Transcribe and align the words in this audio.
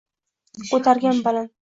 Ko’targin 0.69 1.21
baland 1.27 1.53